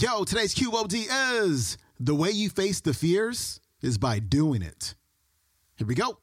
Yo, 0.00 0.24
today's 0.24 0.54
QOD 0.54 1.08
is 1.42 1.76
the 1.98 2.14
way 2.14 2.30
you 2.30 2.48
face 2.48 2.80
the 2.80 2.94
fears 2.94 3.60
is 3.82 3.98
by 3.98 4.18
doing 4.18 4.62
it. 4.62 4.94
Here 5.76 5.86
we 5.86 5.94
go. 5.94 6.16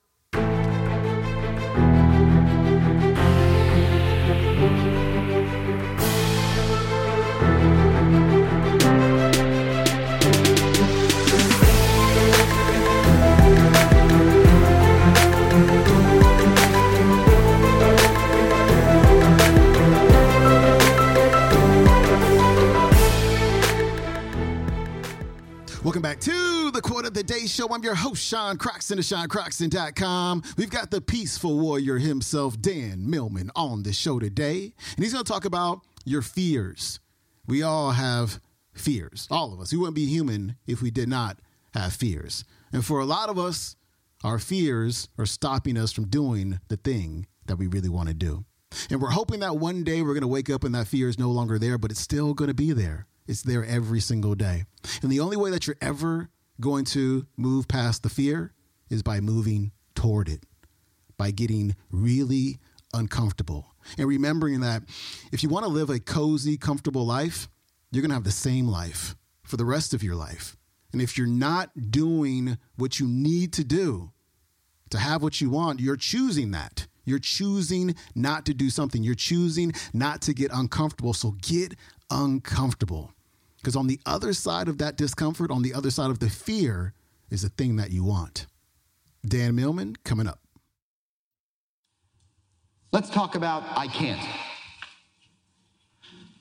Show. 27.47 27.67
I'm 27.73 27.83
your 27.83 27.95
host, 27.95 28.23
Sean 28.23 28.57
Croxton 28.57 28.99
of 28.99 29.05
SeanCroxton.com. 29.05 30.43
We've 30.57 30.69
got 30.69 30.91
the 30.91 31.01
peaceful 31.01 31.57
warrior 31.57 31.97
himself, 31.97 32.59
Dan 32.59 33.09
Millman, 33.09 33.51
on 33.55 33.83
the 33.83 33.93
show 33.93 34.19
today. 34.19 34.73
And 34.95 35.03
he's 35.03 35.13
going 35.13 35.23
to 35.23 35.31
talk 35.31 35.45
about 35.45 35.81
your 36.05 36.21
fears. 36.21 36.99
We 37.47 37.63
all 37.63 37.91
have 37.91 38.41
fears, 38.73 39.27
all 39.31 39.53
of 39.53 39.59
us. 39.59 39.71
We 39.71 39.77
wouldn't 39.77 39.95
be 39.95 40.05
human 40.05 40.57
if 40.67 40.81
we 40.81 40.91
did 40.91 41.07
not 41.07 41.39
have 41.73 41.93
fears. 41.93 42.43
And 42.71 42.83
for 42.83 42.99
a 42.99 43.05
lot 43.05 43.29
of 43.29 43.39
us, 43.39 43.75
our 44.23 44.39
fears 44.39 45.07
are 45.17 45.25
stopping 45.25 45.77
us 45.77 45.91
from 45.91 46.07
doing 46.07 46.59
the 46.67 46.77
thing 46.77 47.27
that 47.45 47.57
we 47.57 47.67
really 47.67 47.89
want 47.89 48.09
to 48.09 48.13
do. 48.13 48.45
And 48.89 49.01
we're 49.01 49.11
hoping 49.11 49.39
that 49.39 49.57
one 49.57 49.83
day 49.83 50.01
we're 50.01 50.13
going 50.13 50.21
to 50.21 50.27
wake 50.27 50.49
up 50.49 50.63
and 50.63 50.75
that 50.75 50.87
fear 50.87 51.07
is 51.07 51.17
no 51.17 51.31
longer 51.31 51.57
there, 51.57 51.77
but 51.77 51.91
it's 51.91 52.01
still 52.01 52.33
going 52.33 52.49
to 52.49 52.53
be 52.53 52.73
there. 52.73 53.07
It's 53.27 53.41
there 53.41 53.65
every 53.65 53.99
single 53.99 54.35
day. 54.35 54.65
And 55.01 55.11
the 55.11 55.19
only 55.19 55.37
way 55.37 55.49
that 55.51 55.67
you're 55.67 55.77
ever 55.81 56.29
going 56.59 56.85
to 56.85 57.25
move 57.35 57.67
past 57.67 58.03
the 58.03 58.09
fear 58.09 58.53
is 58.89 59.03
by 59.03 59.19
moving 59.19 59.71
toward 59.95 60.29
it, 60.29 60.43
by 61.17 61.31
getting 61.31 61.75
really 61.91 62.59
uncomfortable. 62.93 63.73
And 63.97 64.07
remembering 64.07 64.61
that 64.61 64.83
if 65.31 65.43
you 65.43 65.49
want 65.49 65.65
to 65.65 65.71
live 65.71 65.89
a 65.89 65.99
cozy, 65.99 66.57
comfortable 66.57 67.05
life, 67.05 67.47
you're 67.91 68.01
going 68.01 68.09
to 68.09 68.15
have 68.15 68.23
the 68.23 68.31
same 68.31 68.67
life 68.67 69.15
for 69.43 69.57
the 69.57 69.65
rest 69.65 69.93
of 69.93 70.03
your 70.03 70.15
life. 70.15 70.57
And 70.91 71.01
if 71.01 71.17
you're 71.17 71.27
not 71.27 71.91
doing 71.91 72.57
what 72.75 72.99
you 72.99 73.07
need 73.07 73.53
to 73.53 73.63
do 73.63 74.11
to 74.89 74.99
have 74.99 75.21
what 75.21 75.41
you 75.41 75.49
want, 75.49 75.79
you're 75.79 75.97
choosing 75.97 76.51
that. 76.51 76.87
You're 77.05 77.19
choosing 77.19 77.95
not 78.15 78.45
to 78.45 78.53
do 78.53 78.69
something. 78.69 79.03
You're 79.03 79.15
choosing 79.15 79.73
not 79.93 80.21
to 80.23 80.33
get 80.33 80.51
uncomfortable. 80.53 81.13
So 81.13 81.35
get 81.41 81.75
uncomfortable. 82.09 83.13
Because 83.57 83.75
on 83.75 83.87
the 83.87 83.99
other 84.05 84.33
side 84.33 84.67
of 84.67 84.77
that 84.77 84.97
discomfort, 84.97 85.51
on 85.51 85.61
the 85.61 85.73
other 85.73 85.91
side 85.91 86.09
of 86.09 86.19
the 86.19 86.29
fear, 86.29 86.93
is 87.29 87.41
the 87.41 87.49
thing 87.49 87.75
that 87.77 87.91
you 87.91 88.03
want. 88.03 88.45
Dan 89.25 89.55
Millman 89.55 89.95
coming 90.03 90.27
up. 90.27 90.39
Let's 92.91 93.09
talk 93.09 93.35
about 93.35 93.63
I 93.77 93.87
can't. 93.87 94.25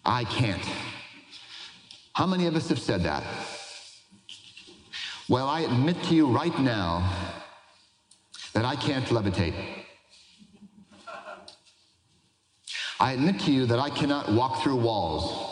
I 0.05 0.25
can't. 0.25 0.62
How 2.12 2.27
many 2.27 2.47
of 2.47 2.55
us 2.55 2.69
have 2.69 2.78
said 2.78 3.03
that? 3.03 3.25
Well, 5.28 5.48
I 5.48 5.61
admit 5.62 6.01
to 6.05 6.14
you 6.14 6.28
right 6.28 6.56
now 6.61 7.12
that 8.53 8.64
I 8.64 8.77
can't 8.77 9.05
levitate. 9.06 9.55
I 12.98 13.12
admit 13.12 13.41
to 13.41 13.53
you 13.53 13.67
that 13.67 13.78
I 13.78 13.91
cannot 13.91 14.33
walk 14.33 14.62
through 14.62 14.77
walls. 14.77 15.45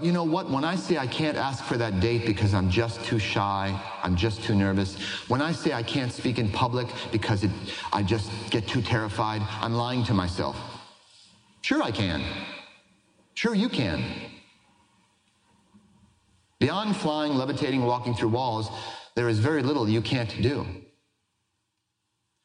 But 0.00 0.06
you 0.06 0.12
know 0.12 0.24
what? 0.24 0.48
When 0.48 0.64
I 0.64 0.76
say 0.76 0.96
I 0.96 1.06
can't 1.06 1.36
ask 1.36 1.62
for 1.62 1.76
that 1.76 2.00
date 2.00 2.24
because 2.24 2.54
I'm 2.54 2.70
just 2.70 3.04
too 3.04 3.18
shy, 3.18 3.78
I'm 4.02 4.16
just 4.16 4.42
too 4.42 4.54
nervous, 4.54 4.96
when 5.28 5.42
I 5.42 5.52
say 5.52 5.74
I 5.74 5.82
can't 5.82 6.10
speak 6.10 6.38
in 6.38 6.50
public 6.50 6.86
because 7.12 7.44
it, 7.44 7.50
I 7.92 8.02
just 8.02 8.30
get 8.48 8.66
too 8.66 8.80
terrified, 8.80 9.42
I'm 9.60 9.74
lying 9.74 10.02
to 10.04 10.14
myself. 10.14 10.56
Sure, 11.60 11.82
I 11.82 11.90
can. 11.90 12.24
Sure, 13.34 13.54
you 13.54 13.68
can. 13.68 14.02
Beyond 16.60 16.96
flying, 16.96 17.34
levitating, 17.34 17.84
walking 17.84 18.14
through 18.14 18.30
walls, 18.30 18.70
there 19.16 19.28
is 19.28 19.38
very 19.38 19.62
little 19.62 19.86
you 19.86 20.00
can't 20.00 20.34
do. 20.40 20.66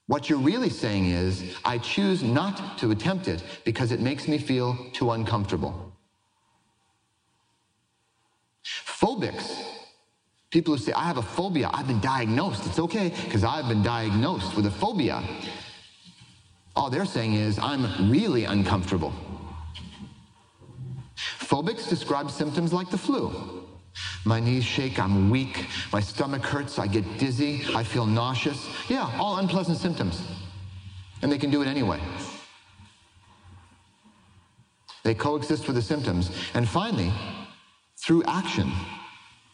What 0.08 0.30
you're 0.30 0.40
really 0.40 0.70
saying 0.70 1.06
is, 1.06 1.56
I 1.64 1.78
choose 1.78 2.22
not 2.22 2.78
to 2.80 2.92
attempt 2.92 3.30
it 3.30 3.42
because 3.64 3.94
it 3.94 4.02
makes 4.02 4.28
me 4.28 4.40
feel 4.40 4.76
too 4.92 5.12
uncomfortable. 5.12 5.95
Phobics, 9.06 9.64
people 10.50 10.74
who 10.74 10.80
say, 10.80 10.92
I 10.94 11.04
have 11.04 11.18
a 11.18 11.22
phobia, 11.22 11.70
I've 11.72 11.86
been 11.86 12.00
diagnosed. 12.00 12.66
It's 12.66 12.80
okay 12.80 13.14
because 13.26 13.44
I've 13.44 13.68
been 13.68 13.84
diagnosed 13.84 14.56
with 14.56 14.66
a 14.66 14.72
phobia. 14.72 15.22
All 16.76 16.90
they're 16.90 17.06
saying 17.06 17.36
is, 17.36 17.60
I'm 17.60 18.10
really 18.10 18.46
uncomfortable. 18.46 19.14
Phobics 21.16 21.88
describe 21.88 22.32
symptoms 22.32 22.74
like 22.74 22.90
the 22.90 22.98
flu. 22.98 23.68
My 24.26 24.40
knees 24.40 24.66
shake, 24.66 24.98
I'm 24.98 25.30
weak, 25.30 25.68
my 25.94 26.00
stomach 26.00 26.42
hurts, 26.42 26.80
I 26.80 26.88
get 26.88 27.20
dizzy, 27.20 27.64
I 27.76 27.84
feel 27.84 28.08
nauseous. 28.08 28.68
Yeah, 28.90 29.08
all 29.20 29.38
unpleasant 29.38 29.78
symptoms. 29.78 30.20
And 31.22 31.32
they 31.32 31.38
can 31.38 31.52
do 31.52 31.62
it 31.62 31.68
anyway. 31.68 32.00
They 35.04 35.14
coexist 35.14 35.68
with 35.68 35.76
the 35.76 35.84
symptoms. 35.84 36.32
And 36.56 36.68
finally, 36.68 37.14
through 38.06 38.24
action, 38.28 38.72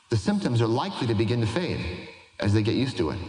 the 0.10 0.18
symptoms 0.18 0.62
are 0.62 0.68
likely 0.68 1.08
to 1.08 1.16
begin 1.16 1.40
to 1.40 1.48
fade 1.48 2.10
as 2.42 2.54
they 2.54 2.62
get 2.62 2.76
used 2.76 2.98
to 2.98 3.12
it. 3.12 3.20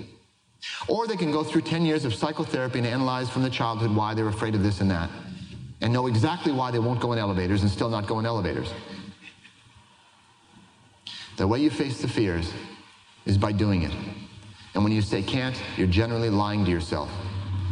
Or 0.89 1.07
they 1.07 1.17
can 1.17 1.31
go 1.31 1.45
through 1.45 1.63
10 1.63 1.85
years 1.85 2.05
of 2.05 2.13
psychotherapy 2.13 2.79
and 2.79 2.87
analyze 2.87 3.31
from 3.31 3.43
the 3.43 3.51
childhood 3.51 3.95
why 3.95 4.15
they're 4.15 4.29
afraid 4.29 4.57
of 4.57 4.65
this 4.65 4.81
and 4.81 4.91
that, 4.91 5.11
and 5.81 5.93
know 5.93 6.09
exactly 6.09 6.51
why 6.51 6.73
they 6.73 6.81
won't 6.81 7.01
go 7.01 7.13
in 7.13 7.21
elevators 7.21 7.63
and 7.63 7.71
still 7.71 7.89
not 7.89 8.09
go 8.09 8.19
in 8.19 8.27
elevators. 8.27 8.73
The 11.37 11.47
way 11.47 11.61
you 11.61 11.71
face 11.71 12.03
the 12.03 12.09
fears 12.09 12.53
is 13.25 13.39
by 13.39 13.53
doing 13.53 13.83
it. 13.83 13.93
And 14.75 14.83
when 14.83 14.93
you 14.93 15.03
say 15.03 15.23
can't, 15.23 15.61
you're 15.77 15.87
generally 15.87 16.31
lying 16.31 16.65
to 16.65 16.71
yourself. 16.71 17.11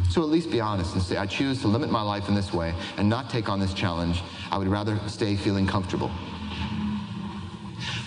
So 0.09 0.21
at 0.21 0.29
least 0.29 0.51
be 0.51 0.61
honest 0.61 0.93
and 0.93 1.01
say, 1.01 1.17
I 1.17 1.25
choose 1.25 1.61
to 1.61 1.67
limit 1.67 1.89
my 1.89 2.01
life 2.01 2.27
in 2.29 2.35
this 2.35 2.53
way 2.53 2.73
and 2.97 3.09
not 3.09 3.29
take 3.29 3.49
on 3.49 3.59
this 3.59 3.73
challenge. 3.73 4.21
I 4.51 4.57
would 4.57 4.67
rather 4.67 4.99
stay 5.07 5.35
feeling 5.35 5.67
comfortable. 5.67 6.11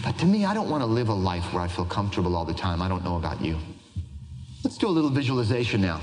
But 0.04 0.18
to 0.18 0.26
me, 0.26 0.44
I 0.44 0.52
don't 0.52 0.68
want 0.68 0.82
to 0.82 0.86
live 0.86 1.08
a 1.08 1.14
life 1.14 1.54
where 1.54 1.62
I 1.62 1.68
feel 1.68 1.86
comfortable 1.86 2.36
all 2.36 2.44
the 2.44 2.52
time. 2.52 2.82
I 2.82 2.88
don't 2.88 3.02
know 3.02 3.16
about 3.16 3.40
you. 3.40 3.58
Let's 4.62 4.76
do 4.76 4.86
a 4.86 4.90
little 4.90 5.08
visualization 5.08 5.80
now. 5.80 6.00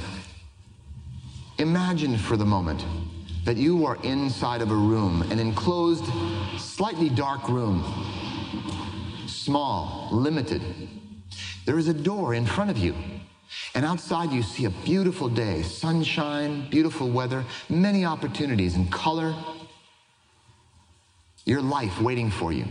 Imagine 1.59 2.17
for 2.17 2.35
the 2.35 2.45
moment 2.45 2.83
that 3.45 3.57
you 3.57 3.85
are 3.85 3.97
inside 4.03 4.61
of 4.61 4.71
a 4.71 4.75
room, 4.75 5.21
an 5.31 5.37
enclosed, 5.37 6.05
slightly 6.57 7.09
dark 7.09 7.47
room, 7.47 7.83
small, 9.27 10.09
limited. 10.11 10.63
There 11.65 11.77
is 11.77 11.87
a 11.87 11.93
door 11.93 12.33
in 12.33 12.45
front 12.45 12.71
of 12.71 12.79
you. 12.79 12.95
And 13.75 13.85
outside 13.85 14.31
you 14.31 14.41
see 14.41 14.65
a 14.65 14.69
beautiful 14.69 15.29
day, 15.29 15.61
sunshine, 15.61 16.67
beautiful 16.71 17.07
weather, 17.07 17.45
many 17.69 18.05
opportunities 18.05 18.75
and 18.75 18.91
color. 18.91 19.35
Your 21.45 21.61
life 21.61 22.01
waiting 22.01 22.31
for 22.31 22.51
you. 22.51 22.65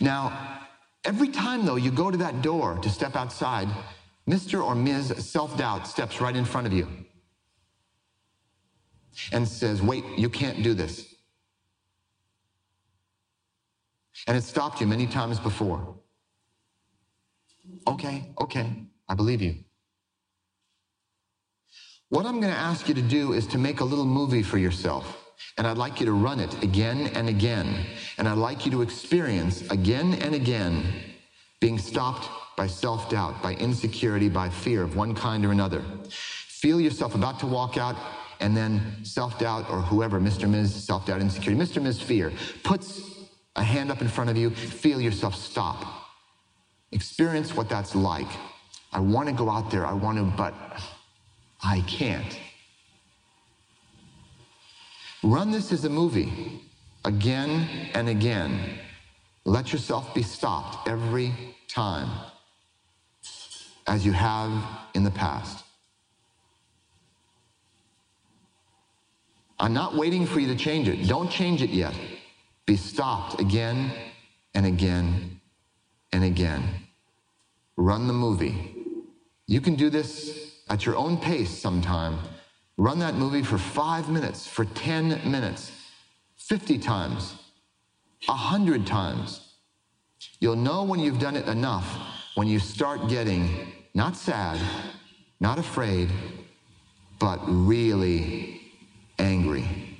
Now, 0.00 0.60
every 1.04 1.28
time 1.28 1.66
though 1.66 1.76
you 1.76 1.90
go 1.90 2.10
to 2.10 2.16
that 2.18 2.42
door 2.42 2.78
to 2.78 2.88
step 2.88 3.16
outside, 3.16 3.68
Mr. 4.28 4.64
or 4.64 4.74
Ms. 4.74 5.14
Self 5.18 5.56
Doubt 5.56 5.86
steps 5.86 6.20
right 6.20 6.34
in 6.34 6.44
front 6.44 6.66
of 6.66 6.72
you 6.72 6.88
and 9.32 9.46
says, 9.46 9.82
Wait, 9.82 10.04
you 10.16 10.28
can't 10.30 10.62
do 10.62 10.74
this. 10.74 11.14
And 14.26 14.36
it 14.36 14.44
stopped 14.44 14.80
you 14.80 14.86
many 14.86 15.06
times 15.06 15.38
before. 15.38 15.96
Okay, 17.86 18.30
okay, 18.40 18.84
I 19.08 19.14
believe 19.14 19.42
you. 19.42 19.56
What 22.10 22.26
I'm 22.26 22.40
going 22.40 22.52
to 22.52 22.58
ask 22.58 22.88
you 22.88 22.94
to 22.94 23.02
do 23.02 23.32
is 23.32 23.46
to 23.48 23.58
make 23.58 23.80
a 23.80 23.84
little 23.84 24.04
movie 24.04 24.42
for 24.42 24.58
yourself. 24.58 25.19
And 25.56 25.66
I'd 25.66 25.78
like 25.78 26.00
you 26.00 26.06
to 26.06 26.12
run 26.12 26.40
it 26.40 26.62
again 26.62 27.08
and 27.14 27.28
again. 27.28 27.86
And 28.18 28.28
I'd 28.28 28.38
like 28.38 28.64
you 28.64 28.70
to 28.72 28.82
experience 28.82 29.62
again 29.70 30.14
and 30.14 30.34
again 30.34 30.84
being 31.60 31.78
stopped 31.78 32.28
by 32.56 32.66
self 32.66 33.08
doubt, 33.10 33.42
by 33.42 33.54
insecurity, 33.54 34.28
by 34.28 34.48
fear 34.48 34.82
of 34.82 34.96
one 34.96 35.14
kind 35.14 35.44
or 35.44 35.52
another. 35.52 35.82
Feel 36.10 36.80
yourself 36.80 37.14
about 37.14 37.38
to 37.40 37.46
walk 37.46 37.76
out, 37.76 37.96
and 38.40 38.56
then 38.56 38.80
self 39.02 39.38
doubt, 39.38 39.70
or 39.70 39.80
whoever, 39.80 40.20
Mr. 40.20 40.48
Ms. 40.48 40.74
self 40.74 41.06
doubt, 41.06 41.20
insecurity, 41.20 41.60
Mr. 41.62 41.82
Ms. 41.82 42.00
fear, 42.00 42.32
puts 42.62 43.02
a 43.56 43.62
hand 43.62 43.90
up 43.90 44.00
in 44.00 44.08
front 44.08 44.30
of 44.30 44.36
you. 44.36 44.50
Feel 44.50 45.00
yourself 45.00 45.34
stop. 45.34 45.84
Experience 46.92 47.54
what 47.54 47.68
that's 47.68 47.94
like. 47.94 48.28
I 48.92 49.00
want 49.00 49.28
to 49.28 49.34
go 49.34 49.48
out 49.48 49.70
there, 49.70 49.86
I 49.86 49.92
want 49.92 50.18
to, 50.18 50.24
but 50.24 50.54
I 51.62 51.80
can't. 51.86 52.38
Run 55.22 55.50
this 55.50 55.70
as 55.72 55.84
a 55.84 55.90
movie 55.90 56.62
again 57.04 57.68
and 57.94 58.08
again. 58.08 58.78
Let 59.44 59.72
yourself 59.72 60.14
be 60.14 60.22
stopped 60.22 60.88
every 60.88 61.34
time, 61.68 62.08
as 63.86 64.04
you 64.04 64.12
have 64.12 64.50
in 64.94 65.04
the 65.04 65.10
past. 65.10 65.64
I'm 69.58 69.74
not 69.74 69.94
waiting 69.94 70.26
for 70.26 70.40
you 70.40 70.46
to 70.48 70.56
change 70.56 70.88
it. 70.88 71.06
Don't 71.06 71.30
change 71.30 71.60
it 71.60 71.70
yet. 71.70 71.94
Be 72.64 72.76
stopped 72.76 73.40
again 73.40 73.92
and 74.54 74.64
again 74.64 75.40
and 76.12 76.24
again. 76.24 76.62
Run 77.76 78.06
the 78.06 78.14
movie. 78.14 78.74
You 79.46 79.60
can 79.60 79.74
do 79.74 79.90
this 79.90 80.54
at 80.70 80.86
your 80.86 80.96
own 80.96 81.18
pace 81.18 81.50
sometime. 81.50 82.18
Run 82.80 82.98
that 83.00 83.14
movie 83.14 83.42
for 83.42 83.58
five 83.58 84.08
minutes, 84.08 84.46
for 84.46 84.64
10 84.64 85.30
minutes, 85.30 85.70
50 86.38 86.78
times, 86.78 87.34
100 88.24 88.86
times. 88.86 89.52
You'll 90.40 90.56
know 90.56 90.84
when 90.84 90.98
you've 90.98 91.18
done 91.18 91.36
it 91.36 91.46
enough 91.46 91.84
when 92.36 92.48
you 92.48 92.58
start 92.58 93.06
getting 93.10 93.50
not 93.92 94.16
sad, 94.16 94.58
not 95.40 95.58
afraid, 95.58 96.08
but 97.18 97.38
really 97.44 98.62
angry. 99.18 99.98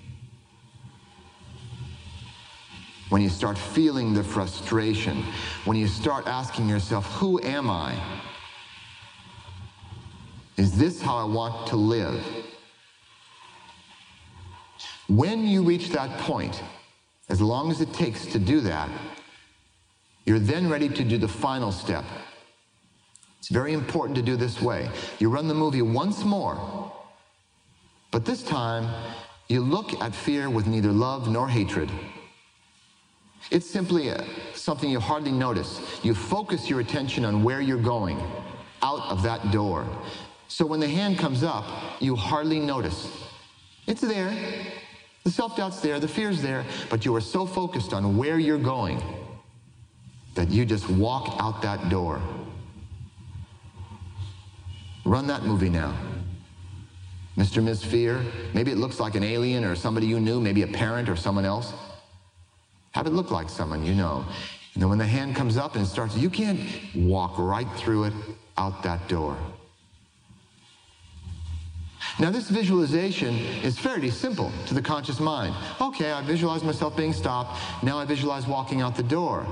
When 3.11 3.21
you 3.21 3.29
start 3.29 3.59
feeling 3.59 4.15
the 4.15 4.25
frustration, 4.25 5.23
when 5.67 5.77
you 5.77 5.87
start 5.87 6.27
asking 6.27 6.67
yourself, 6.67 7.05
Who 7.17 7.43
am 7.43 7.69
I? 7.69 7.95
Is 10.57 10.79
this 10.79 11.03
how 11.03 11.19
I 11.19 11.25
want 11.25 11.67
to 11.69 11.77
live? 11.77 12.25
When 15.11 15.45
you 15.45 15.65
reach 15.65 15.89
that 15.89 16.21
point, 16.21 16.63
as 17.29 17.41
long 17.41 17.73
as 17.73 17.81
it 17.81 17.93
takes 17.93 18.27
to 18.27 18.39
do 18.39 18.61
that, 18.61 18.89
you're 20.25 20.39
then 20.39 20.71
ready 20.71 20.89
to 20.89 21.03
do 21.03 21.19
the 21.19 21.27
final 21.27 21.73
step. 21.73 22.05
It's 23.41 23.49
very 23.49 23.73
important 23.73 24.15
to 24.17 24.23
do 24.23 24.37
this 24.37 24.63
way. 24.63 24.89
You 25.19 25.29
run 25.29 25.49
the 25.49 25.55
movie 25.55 25.83
once 25.83 26.23
more, 26.23 26.93
but 28.13 28.25
this 28.25 28.45
time 28.45 28.89
you 29.49 29.63
look 29.63 30.01
at 30.01 30.15
fear 30.15 30.49
with 30.49 30.69
neither 30.69 30.93
love 30.93 31.29
nor 31.29 31.49
hatred. 31.49 31.91
It's 33.51 33.69
simply 33.69 34.11
a, 34.11 34.25
something 34.55 34.89
you 34.89 35.01
hardly 35.01 35.33
notice. 35.33 35.81
You 36.05 36.15
focus 36.15 36.71
your 36.71 36.79
attention 36.79 37.25
on 37.25 37.43
where 37.43 37.61
you're 37.61 37.83
going, 37.83 38.23
out 38.81 39.11
of 39.11 39.25
that 39.25 39.51
door. 39.51 39.89
So 40.47 40.65
when 40.65 40.79
the 40.79 40.89
hand 40.89 41.19
comes 41.19 41.43
up, 41.43 41.65
you 42.01 42.15
hardly 42.15 42.61
notice. 42.61 43.09
It's 43.89 44.03
there. 44.03 44.37
The 45.25 45.31
self 45.31 45.57
doubt's 45.57 45.81
there, 45.81 46.01
the 46.01 46.09
fear's 46.09 46.41
there, 46.41 46.65
but 46.89 47.05
you 47.05 47.15
are 47.15 47.21
so 47.21 47.47
focused 47.47 47.93
on 47.93 48.17
where 48.17 48.39
you're 48.39 48.59
going 48.59 49.03
that 50.35 50.49
you 50.49 50.65
just 50.65 50.89
walk 50.89 51.37
out 51.41 51.61
that 51.63 51.89
door. 51.89 52.23
Run 55.05 55.27
that 55.27 55.43
movie 55.43 55.69
now. 55.69 55.95
Mr. 57.37 57.63
Ms. 57.63 57.85
Fear, 57.85 58.23
maybe 58.55 58.71
it 58.71 58.79
looks 58.79 59.01
like 59.01 59.15
an 59.15 59.23
alien 59.23 59.65
or 59.65 59.75
somebody 59.75 60.07
you 60.07 60.21
knew, 60.21 60.41
maybe 60.41 60.63
a 60.63 60.67
parent 60.67 61.09
or 61.09 61.17
someone 61.17 61.45
else. 61.45 61.73
Have 62.93 63.07
it 63.07 63.13
look 63.13 63.31
like 63.31 63.49
someone 63.49 63.85
you 63.85 63.95
know. 63.95 64.25
And 64.75 64.83
then 64.83 64.89
when 64.89 64.99
the 64.99 65.07
hand 65.07 65.37
comes 65.37 65.57
up 65.57 65.77
and 65.77 65.87
starts, 65.87 66.17
you 66.17 66.31
can't 66.31 66.61
walk 66.95 67.39
right 67.39 67.69
through 67.77 68.05
it 68.05 68.13
out 68.57 68.83
that 68.83 69.09
door. 69.09 69.37
Now, 72.21 72.31
this 72.31 72.51
visualization 72.51 73.35
is 73.65 73.79
fairly 73.79 74.11
simple 74.11 74.53
to 74.67 74.75
the 74.75 74.83
conscious 74.83 75.19
mind. 75.21 75.55
Okay, 75.81 76.13
I 76.13 76.21
visualize 76.21 76.63
myself 76.63 76.95
being 76.95 77.15
stopped. 77.15 77.59
Now 77.83 77.99
I 77.99 78.05
visualize 78.05 78.47
walking 78.47 78.83
out 78.83 78.95
the 78.95 79.03
door. 79.03 79.47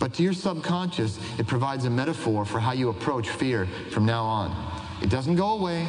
But 0.00 0.12
to 0.14 0.24
your 0.24 0.32
subconscious, 0.32 1.20
it 1.38 1.46
provides 1.46 1.84
a 1.84 1.90
metaphor 1.90 2.44
for 2.44 2.58
how 2.58 2.72
you 2.72 2.88
approach 2.88 3.28
fear 3.28 3.66
from 3.90 4.06
now 4.06 4.24
on. 4.24 4.72
It 5.02 5.08
doesn't 5.08 5.36
go 5.36 5.52
away. 5.52 5.86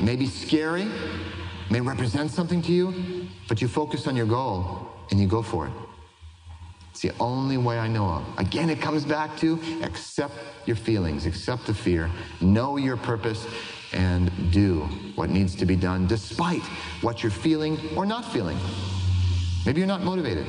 May 0.00 0.16
be 0.16 0.26
scary, 0.26 0.88
may 1.70 1.80
represent 1.80 2.32
something 2.32 2.60
to 2.62 2.72
you, 2.72 3.28
but 3.46 3.62
you 3.62 3.68
focus 3.68 4.08
on 4.08 4.16
your 4.16 4.26
goal 4.26 4.88
and 5.12 5.20
you 5.20 5.28
go 5.28 5.40
for 5.40 5.68
it. 5.68 5.72
It's 6.90 7.00
the 7.00 7.12
only 7.20 7.58
way 7.58 7.78
I 7.78 7.86
know 7.86 8.06
of. 8.06 8.24
Again, 8.38 8.70
it 8.70 8.80
comes 8.80 9.04
back 9.04 9.36
to 9.38 9.60
accept 9.82 10.34
your 10.66 10.76
feelings, 10.76 11.26
accept 11.26 11.66
the 11.66 11.74
fear, 11.74 12.10
know 12.40 12.76
your 12.76 12.96
purpose, 12.96 13.46
and 13.94 14.30
do 14.52 14.80
what 15.14 15.30
needs 15.30 15.54
to 15.56 15.66
be 15.66 15.76
done 15.76 16.06
despite 16.06 16.62
what 17.00 17.22
you're 17.22 17.32
feeling 17.32 17.78
or 17.96 18.04
not 18.04 18.24
feeling. 18.32 18.58
Maybe 19.64 19.80
you're 19.80 19.88
not 19.88 20.02
motivated. 20.02 20.46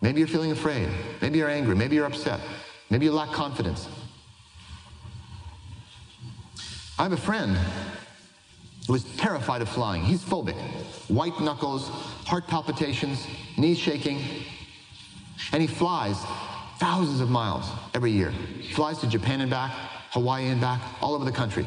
Maybe 0.00 0.20
you're 0.20 0.28
feeling 0.28 0.52
afraid. 0.52 0.88
Maybe 1.20 1.38
you're 1.38 1.50
angry. 1.50 1.74
Maybe 1.74 1.96
you're 1.96 2.06
upset. 2.06 2.40
Maybe 2.90 3.06
you 3.06 3.12
lack 3.12 3.30
confidence. 3.30 3.88
I 6.98 7.04
have 7.04 7.12
a 7.12 7.16
friend 7.16 7.56
who 8.86 8.94
is 8.94 9.04
terrified 9.16 9.62
of 9.62 9.68
flying. 9.68 10.02
He's 10.02 10.22
phobic. 10.22 10.56
White 11.08 11.40
knuckles, 11.40 11.88
heart 12.26 12.46
palpitations, 12.46 13.26
knees 13.56 13.78
shaking. 13.78 14.22
And 15.52 15.60
he 15.60 15.68
flies 15.68 16.16
thousands 16.78 17.20
of 17.20 17.30
miles 17.30 17.64
every 17.94 18.10
year. 18.10 18.30
He 18.30 18.72
Flies 18.72 18.98
to 18.98 19.06
Japan 19.06 19.40
and 19.40 19.50
back, 19.50 19.72
Hawaii 20.12 20.48
and 20.48 20.60
back, 20.60 20.80
all 21.00 21.14
over 21.14 21.24
the 21.24 21.32
country. 21.32 21.66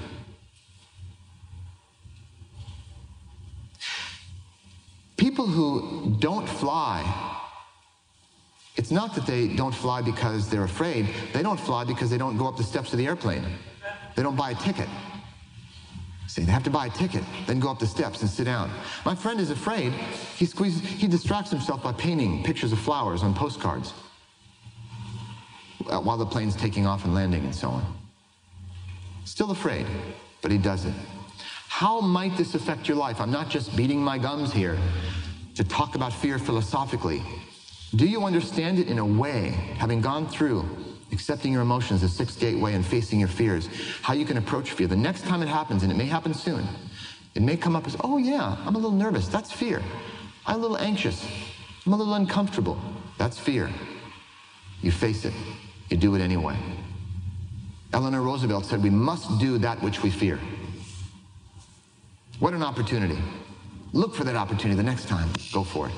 People 5.18 5.47
who 5.47 6.15
don't 6.19 6.47
fly 6.47 7.25
it's 8.75 8.92
not 8.92 9.15
that 9.15 9.25
they 9.25 9.47
don't 9.47 9.74
fly 9.74 10.01
because 10.01 10.50
they're 10.50 10.65
afraid. 10.65 11.07
They 11.33 11.42
don't 11.42 11.59
fly 11.59 11.86
because 11.86 12.09
they 12.09 12.18
don't 12.18 12.38
go 12.38 12.47
up 12.47 12.57
the 12.57 12.63
steps 12.63 12.92
of 12.92 13.00
the 13.00 13.07
airplane. 13.07 13.44
They 14.15 14.24
don't 14.24 14.36
buy 14.36 14.51
a 14.51 14.56
ticket. 14.56 14.89
See, 16.27 16.44
they 16.44 16.51
have 16.51 16.63
to 16.63 16.69
buy 16.69 16.88
a 16.88 16.89
ticket, 16.89 17.24
then 17.45 17.59
go 17.59 17.69
up 17.69 17.80
the 17.80 17.88
steps 17.88 18.21
and 18.21 18.30
sit 18.30 18.45
down. 18.45 18.69
My 19.06 19.15
friend 19.15 19.39
is 19.39 19.51
afraid. 19.51 19.94
He 20.36 20.45
squeezes, 20.45 20.81
he 20.81 21.07
distracts 21.07 21.51
himself 21.51 21.83
by 21.83 21.94
painting 21.94 22.44
pictures 22.44 22.71
of 22.71 22.80
flowers 22.80 23.24
on 23.24 23.33
postcards 23.33 23.94
uh, 25.88 26.00
while 26.00 26.18
the 26.18 26.25
plane's 26.25 26.56
taking 26.56 26.86
off 26.86 27.06
and 27.06 27.13
landing 27.13 27.45
and 27.45 27.56
so 27.56 27.69
on. 27.69 28.05
Still 29.25 29.51
afraid, 29.51 29.86
but 30.42 30.51
he 30.51 30.57
does 30.57 30.86
it. 30.86 30.94
How 31.68 32.00
might 32.00 32.38
this 32.38 32.56
affect 32.56 32.88
your 32.88 32.95
life? 32.95 33.19
I'm 33.19 33.31
not 33.31 33.50
just 33.50 33.75
beating 33.75 34.01
my 34.01 34.18
gums 34.18 34.54
here 34.54 34.77
to 35.56 35.63
talk 35.63 35.95
about 35.95 36.13
fear 36.13 36.39
philosophically. 36.39 37.22
Do 37.95 38.06
you 38.07 38.23
understand 38.23 38.80
it 38.80 38.88
in 38.88 39.00
a 39.00 39.06
way, 39.06 39.50
having 39.78 40.00
gone 40.00 40.28
through 40.28 40.66
accepting 41.11 41.54
your 41.54 41.61
emotions, 41.61 42.02
the 42.02 42.09
sixth 42.09 42.40
gateway, 42.40 42.73
and 42.73 42.85
facing 42.85 43.19
your 43.19 43.30
fears, 43.30 43.69
how 44.02 44.14
you 44.14 44.26
can 44.26 44.38
approach 44.38 44.71
fear? 44.71 44.88
The 44.88 44.95
next 44.95 45.23
time 45.26 45.42
it 45.42 45.47
happens, 45.47 45.83
and 45.83 45.92
it 45.92 45.95
may 45.95 46.06
happen 46.06 46.33
soon, 46.33 46.66
it 47.35 47.42
may 47.42 47.57
come 47.57 47.76
up 47.76 47.88
as, 47.88 47.95
oh 48.04 48.18
yeah, 48.18 48.56
I'm 48.66 48.76
a 48.76 48.78
little 48.78 48.92
nervous. 48.92 49.28
That's 49.28 49.52
fear. 49.52 49.81
I'm 50.45 50.57
a 50.57 50.61
little 50.61 50.78
anxious. 50.78 51.26
I'm 51.85 51.94
a 51.94 51.95
little 51.97 52.14
uncomfortable. 52.14 52.80
That's 53.18 53.40
fear. 53.40 53.69
You 54.81 54.92
face 54.92 55.26
it. 55.26 55.33
You 55.90 55.97
do 55.97 56.16
it 56.16 56.21
anyway. 56.21 56.57
Eleanor 57.94 58.21
Roosevelt 58.21 58.65
said, 58.65 58.83
we 58.83 58.89
must 58.89 59.39
do 59.39 59.57
that 59.59 59.81
which 59.81 60.04
we 60.04 60.09
fear. 60.09 60.39
What 62.39 62.54
an 62.54 62.63
opportunity. 62.63 63.18
Look 63.94 64.13
for 64.13 64.25
that 64.25 64.35
opportunity 64.35 64.75
the 64.75 64.83
next 64.83 65.07
time. 65.07 65.30
Go 65.54 65.63
for 65.63 65.87
it. 65.87 65.94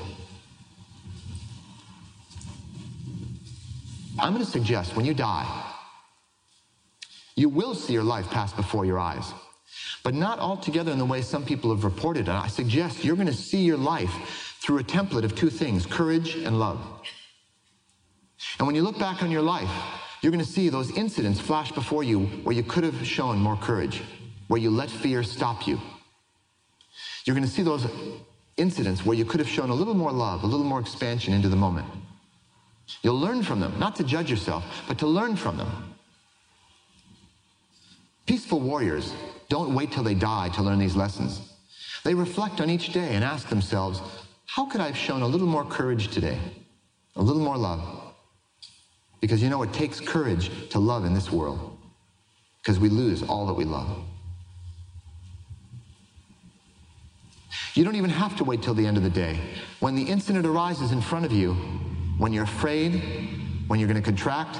I'm 4.20 4.32
going 4.32 4.44
to 4.44 4.50
suggest 4.50 4.96
when 4.96 5.06
you 5.06 5.14
die, 5.14 5.46
you 7.36 7.48
will 7.48 7.74
see 7.74 7.92
your 7.92 8.02
life 8.02 8.28
pass 8.30 8.52
before 8.52 8.84
your 8.84 8.98
eyes, 8.98 9.32
but 10.02 10.12
not 10.14 10.40
altogether 10.40 10.90
in 10.90 10.98
the 10.98 11.04
way 11.04 11.22
some 11.22 11.44
people 11.44 11.70
have 11.70 11.84
reported. 11.84 12.28
And 12.28 12.36
I 12.36 12.48
suggest 12.48 13.04
you're 13.04 13.16
going 13.16 13.28
to 13.28 13.32
see 13.32 13.62
your 13.62 13.76
life 13.76 14.56
through 14.60 14.78
a 14.78 14.84
template 14.84 15.24
of 15.24 15.34
two 15.36 15.50
things 15.50 15.86
courage 15.86 16.34
and 16.34 16.58
love. 16.58 16.80
And 18.58 18.66
when 18.66 18.74
you 18.74 18.82
look 18.82 18.98
back 18.98 19.22
on 19.22 19.30
your 19.30 19.42
life, 19.42 19.70
you're 20.20 20.32
going 20.32 20.44
to 20.44 20.50
see 20.50 20.68
those 20.68 20.90
incidents 20.96 21.40
flash 21.40 21.72
before 21.72 22.02
you 22.02 22.26
where 22.44 22.54
you 22.54 22.62
could 22.62 22.84
have 22.84 23.06
shown 23.06 23.38
more 23.38 23.56
courage, 23.56 24.02
where 24.48 24.60
you 24.60 24.70
let 24.70 24.90
fear 24.90 25.22
stop 25.22 25.66
you. 25.66 25.80
You're 27.24 27.34
going 27.34 27.46
to 27.46 27.52
see 27.52 27.62
those 27.62 27.86
incidents 28.56 29.04
where 29.04 29.16
you 29.16 29.24
could 29.24 29.40
have 29.40 29.48
shown 29.48 29.70
a 29.70 29.74
little 29.74 29.94
more 29.94 30.12
love, 30.12 30.42
a 30.42 30.46
little 30.46 30.66
more 30.66 30.80
expansion 30.80 31.32
into 31.34 31.48
the 31.48 31.56
moment. 31.56 31.86
You'll 33.02 33.20
learn 33.20 33.42
from 33.42 33.60
them, 33.60 33.78
not 33.78 33.96
to 33.96 34.04
judge 34.04 34.30
yourself, 34.30 34.64
but 34.88 34.98
to 34.98 35.06
learn 35.06 35.36
from 35.36 35.56
them. 35.56 35.94
Peaceful 38.26 38.60
warriors 38.60 39.14
don't 39.48 39.74
wait 39.74 39.92
till 39.92 40.02
they 40.02 40.14
die 40.14 40.48
to 40.50 40.62
learn 40.62 40.78
these 40.78 40.96
lessons. 40.96 41.52
They 42.04 42.14
reflect 42.14 42.60
on 42.60 42.70
each 42.70 42.92
day 42.92 43.14
and 43.14 43.24
ask 43.24 43.48
themselves, 43.48 44.00
how 44.46 44.66
could 44.66 44.80
I 44.80 44.86
have 44.86 44.96
shown 44.96 45.22
a 45.22 45.26
little 45.26 45.46
more 45.46 45.64
courage 45.64 46.08
today? 46.08 46.38
A 47.16 47.22
little 47.22 47.42
more 47.42 47.56
love? 47.56 48.07
Because 49.20 49.42
you 49.42 49.50
know, 49.50 49.62
it 49.62 49.72
takes 49.72 50.00
courage 50.00 50.50
to 50.70 50.78
love 50.78 51.04
in 51.04 51.14
this 51.14 51.32
world, 51.32 51.76
because 52.62 52.78
we 52.78 52.88
lose 52.88 53.22
all 53.22 53.46
that 53.46 53.54
we 53.54 53.64
love. 53.64 54.04
You 57.74 57.84
don't 57.84 57.96
even 57.96 58.10
have 58.10 58.36
to 58.36 58.44
wait 58.44 58.62
till 58.62 58.74
the 58.74 58.86
end 58.86 58.96
of 58.96 59.02
the 59.02 59.10
day. 59.10 59.38
When 59.80 59.94
the 59.94 60.02
incident 60.02 60.46
arises 60.46 60.92
in 60.92 61.00
front 61.00 61.24
of 61.24 61.32
you, 61.32 61.54
when 62.18 62.32
you're 62.32 62.44
afraid, 62.44 63.02
when 63.68 63.78
you're 63.78 63.88
going 63.88 64.02
to 64.02 64.04
contract, 64.04 64.58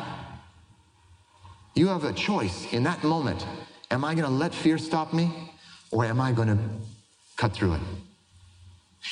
you 1.74 1.88
have 1.88 2.04
a 2.04 2.12
choice 2.12 2.72
in 2.72 2.82
that 2.84 3.02
moment. 3.02 3.46
Am 3.90 4.04
I 4.04 4.14
going 4.14 4.26
to 4.26 4.30
let 4.32 4.54
fear 4.54 4.78
stop 4.78 5.12
me 5.12 5.32
or 5.90 6.04
am 6.04 6.20
I 6.20 6.32
going 6.32 6.48
to 6.48 6.58
cut 7.36 7.52
through 7.52 7.74
it? 7.74 7.80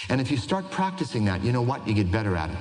And 0.09 0.21
if 0.21 0.31
you 0.31 0.37
start 0.37 0.71
practicing 0.71 1.25
that, 1.27 1.43
you 1.43 1.53
know 1.53 1.63
what? 1.63 1.87
You 1.87 1.95
get 1.95 2.11
better 2.11 2.37
at 2.37 2.51
it. 2.51 2.57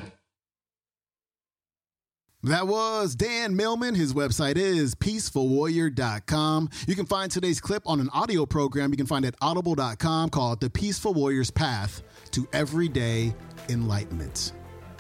That 2.45 2.67
was 2.67 3.15
Dan 3.15 3.55
Millman. 3.55 3.95
His 3.95 4.13
website 4.13 4.55
is 4.55 4.93
peacefulwarrior.com. 4.93 6.69
You 6.87 6.95
can 6.95 7.07
find 7.07 7.31
today's 7.31 7.59
clip 7.59 7.81
on 7.87 7.99
an 7.99 8.07
audio 8.13 8.45
program 8.45 8.91
you 8.91 8.97
can 8.97 9.07
find 9.07 9.25
at 9.25 9.33
audible.com 9.41 10.29
called 10.29 10.61
The 10.61 10.69
Peaceful 10.69 11.15
Warrior's 11.15 11.49
Path 11.49 12.03
to 12.31 12.47
Everyday 12.53 13.33
Enlightenment. 13.69 14.53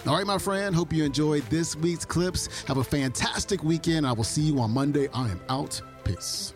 All 0.07 0.17
right, 0.17 0.25
my 0.25 0.39
friend, 0.39 0.75
hope 0.75 0.91
you 0.91 1.03
enjoyed 1.03 1.43
this 1.51 1.75
week's 1.75 2.03
clips. 2.03 2.63
Have 2.63 2.77
a 2.77 2.83
fantastic 2.83 3.63
weekend. 3.63 4.07
I 4.07 4.13
will 4.13 4.23
see 4.23 4.41
you 4.41 4.59
on 4.59 4.71
Monday. 4.71 5.07
I 5.13 5.29
am 5.29 5.39
out. 5.47 5.79
Peace. 6.03 6.55